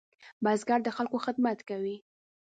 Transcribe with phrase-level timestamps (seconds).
[0.43, 1.97] بزګر د خلکو خدمت کوي